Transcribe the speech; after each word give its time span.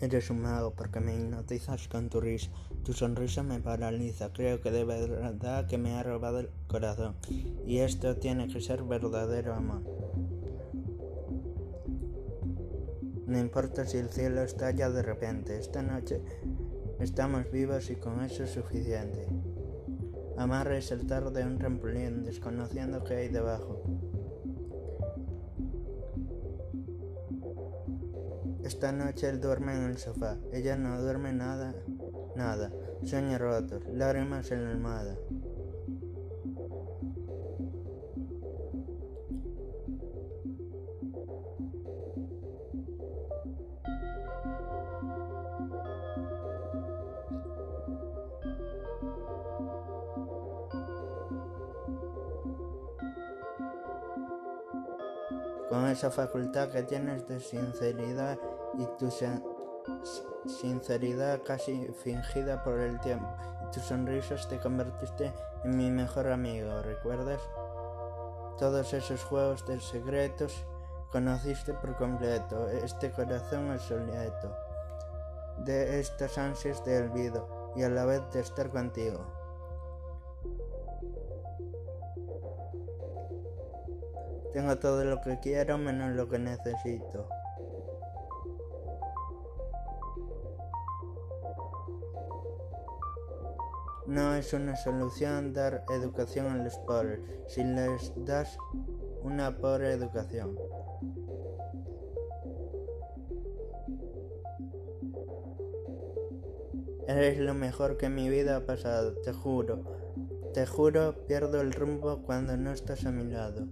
Eres 0.00 0.30
un 0.30 0.40
mago 0.40 0.72
porque 0.72 0.98
me 0.98 1.14
hipnotizas 1.14 1.86
con 1.88 2.08
tu 2.08 2.22
risa. 2.22 2.50
Tu 2.84 2.94
sonrisa 2.94 3.42
me 3.42 3.60
paraliza. 3.60 4.32
Creo 4.32 4.62
que 4.62 4.70
de 4.70 4.84
verdad 4.84 5.66
que 5.66 5.76
me 5.76 5.92
ha 5.92 6.02
robado 6.02 6.40
el 6.40 6.48
corazón. 6.68 7.16
Y 7.66 7.78
esto 7.78 8.16
tiene 8.16 8.48
que 8.48 8.62
ser 8.62 8.82
verdadero 8.82 9.54
amor. 9.54 9.82
No 13.26 13.38
importa 13.38 13.84
si 13.84 13.98
el 13.98 14.08
cielo 14.08 14.40
estalla 14.40 14.88
de 14.88 15.02
repente. 15.02 15.58
Esta 15.58 15.82
noche 15.82 16.22
estamos 16.98 17.50
vivos 17.50 17.90
y 17.90 17.96
con 17.96 18.24
eso 18.24 18.44
es 18.44 18.52
suficiente. 18.52 19.28
Amar 20.38 20.72
es 20.72 20.86
saltar 20.86 21.30
de 21.30 21.44
un 21.44 21.58
trampolín 21.58 22.24
desconociendo 22.24 23.04
qué 23.04 23.16
hay 23.16 23.28
debajo. 23.28 23.82
Esta 28.64 28.92
noche 28.92 29.28
él 29.28 29.40
duerme 29.40 29.74
en 29.74 29.84
el 29.84 29.98
sofá. 29.98 30.36
Ella 30.52 30.76
no 30.76 31.00
duerme 31.00 31.32
nada, 31.32 31.74
nada. 32.36 32.70
Sueños 33.02 33.40
rotos, 33.40 33.82
lágrimas 33.92 34.50
en 34.50 34.64
la 34.64 34.70
almohada. 34.70 35.16
Con 55.70 55.86
esa 55.86 56.10
facultad 56.10 56.70
que 56.70 56.82
tienes 56.82 57.26
de 57.28 57.40
sinceridad 57.40 58.38
y 58.80 58.86
tu 58.98 59.10
sinceridad 60.46 61.42
casi 61.42 61.86
fingida 62.02 62.64
por 62.64 62.80
el 62.80 62.98
tiempo. 63.00 63.28
Y 63.62 63.70
tus 63.72 63.82
sonrisas 63.82 64.48
te 64.48 64.58
convertiste 64.58 65.32
en 65.64 65.76
mi 65.76 65.90
mejor 65.90 66.28
amigo, 66.28 66.80
¿recuerdas? 66.82 67.40
Todos 68.58 68.92
esos 68.94 69.22
juegos 69.24 69.66
de 69.66 69.78
secretos 69.80 70.64
conociste 71.12 71.74
por 71.74 71.96
completo 71.96 72.68
este 72.68 73.10
corazón 73.10 73.70
obsoleto 73.70 74.56
de 75.58 76.00
estas 76.00 76.38
ansias 76.38 76.82
de 76.84 77.02
olvido 77.02 77.72
y 77.76 77.82
a 77.82 77.90
la 77.90 78.06
vez 78.06 78.22
de 78.32 78.40
estar 78.40 78.70
contigo. 78.70 79.26
Tengo 84.52 84.78
todo 84.78 85.04
lo 85.04 85.20
que 85.20 85.38
quiero 85.40 85.76
menos 85.78 86.16
lo 86.16 86.28
que 86.28 86.38
necesito. 86.38 87.28
No 94.10 94.34
es 94.34 94.52
una 94.54 94.74
solución 94.74 95.52
dar 95.52 95.84
educación 95.88 96.48
a 96.48 96.56
los 96.56 96.76
pobres 96.78 97.20
si 97.46 97.62
les 97.62 98.12
das 98.16 98.58
una 99.22 99.56
pobre 99.58 99.92
educación. 99.92 100.58
Eres 107.06 107.38
lo 107.38 107.54
mejor 107.54 107.98
que 107.98 108.08
mi 108.08 108.28
vida 108.28 108.56
ha 108.56 108.66
pasado, 108.66 109.14
te 109.22 109.32
juro. 109.32 109.84
Te 110.54 110.66
juro, 110.66 111.24
pierdo 111.28 111.60
el 111.60 111.72
rumbo 111.72 112.24
cuando 112.24 112.56
no 112.56 112.72
estás 112.72 113.06
a 113.06 113.12
mi 113.12 113.30
lado. 113.30 113.68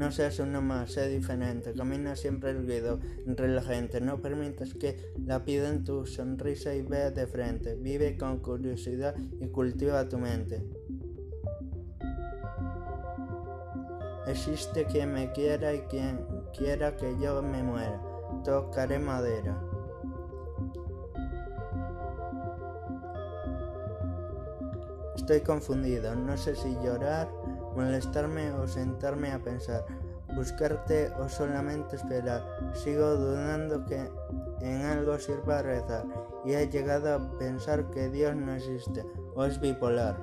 No 0.00 0.10
seas 0.10 0.38
uno 0.38 0.62
más, 0.62 0.92
sé 0.92 1.08
diferente, 1.08 1.74
camina 1.74 2.16
siempre 2.16 2.52
erguido 2.52 3.00
entre 3.26 3.48
la 3.48 3.60
gente, 3.60 4.00
no 4.00 4.22
permitas 4.22 4.72
que 4.72 5.12
la 5.26 5.42
en 5.46 5.84
tu 5.84 6.06
sonrisa 6.06 6.74
y 6.74 6.80
vea 6.80 7.10
de 7.10 7.26
frente, 7.26 7.74
vive 7.74 8.16
con 8.16 8.38
curiosidad 8.38 9.14
y 9.38 9.48
cultiva 9.48 10.08
tu 10.08 10.16
mente. 10.16 10.64
Existe 14.26 14.86
quien 14.86 15.12
me 15.12 15.32
quiera 15.32 15.74
y 15.74 15.80
quien 15.80 16.26
quiera 16.56 16.96
que 16.96 17.14
yo 17.20 17.42
me 17.42 17.62
muera, 17.62 18.00
tocaré 18.42 18.98
madera. 18.98 19.62
Estoy 25.14 25.42
confundido, 25.42 26.16
no 26.16 26.38
sé 26.38 26.56
si 26.56 26.74
llorar 26.82 27.28
molestarme 27.74 28.52
o 28.52 28.66
sentarme 28.66 29.32
a 29.32 29.38
pensar, 29.38 29.84
buscarte 30.34 31.10
o 31.18 31.28
solamente 31.28 31.96
esperar. 31.96 32.42
Sigo 32.74 33.16
dudando 33.16 33.84
que 33.86 34.10
en 34.60 34.82
algo 34.82 35.18
sirva 35.18 35.62
rezar 35.62 36.04
y 36.44 36.52
he 36.52 36.68
llegado 36.68 37.14
a 37.14 37.38
pensar 37.38 37.90
que 37.90 38.08
Dios 38.08 38.34
no 38.36 38.54
existe 38.54 39.04
o 39.34 39.44
es 39.44 39.60
bipolar. 39.60 40.16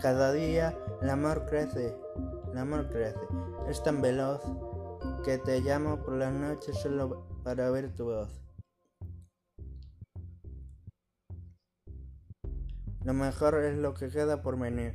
Cada 0.00 0.32
día 0.32 0.76
el 1.00 1.10
amor 1.10 1.46
crece, 1.46 1.96
el 2.52 2.58
amor 2.58 2.88
crece, 2.88 3.20
es 3.68 3.82
tan 3.82 4.00
veloz 4.00 4.40
que 5.24 5.38
te 5.38 5.60
llamo 5.60 6.02
por 6.02 6.14
las 6.14 6.32
noches 6.32 6.76
solo 6.78 7.26
para 7.44 7.70
ver 7.70 7.94
tu 7.94 8.04
voz. 8.04 8.42
Lo 13.04 13.14
mejor 13.14 13.56
es 13.56 13.76
lo 13.76 13.94
que 13.94 14.08
queda 14.08 14.42
por 14.42 14.56
venir. 14.56 14.94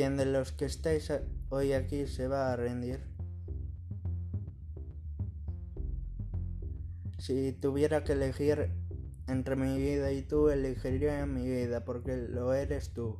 ¿Quién 0.00 0.16
de 0.16 0.24
los 0.24 0.52
que 0.52 0.64
estáis 0.64 1.12
hoy 1.50 1.74
aquí 1.74 2.06
se 2.06 2.26
va 2.26 2.50
a 2.50 2.56
rendir? 2.56 3.00
Si 7.18 7.52
tuviera 7.52 8.02
que 8.02 8.12
elegir 8.12 8.72
entre 9.28 9.56
mi 9.56 9.76
vida 9.76 10.10
y 10.10 10.22
tú, 10.22 10.48
elegiría 10.48 11.26
mi 11.26 11.46
vida 11.46 11.84
porque 11.84 12.16
lo 12.16 12.54
eres 12.54 12.94
tú. 12.94 13.14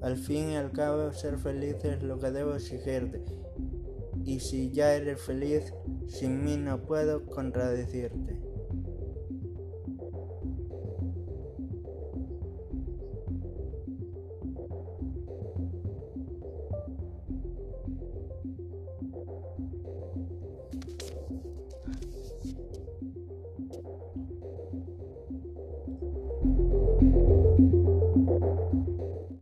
Al 0.00 0.16
fin 0.16 0.52
y 0.52 0.56
al 0.56 0.72
cabo, 0.72 1.12
ser 1.12 1.36
feliz 1.36 1.76
es 1.84 2.02
lo 2.02 2.18
que 2.18 2.30
debo 2.30 2.54
exigirte. 2.54 3.22
Y 4.24 4.40
si 4.40 4.72
ya 4.72 4.94
eres 4.94 5.20
feliz, 5.20 5.74
sin 6.06 6.44
mí 6.44 6.56
no 6.56 6.80
puedo 6.80 7.26
contradecirte. 7.26 8.40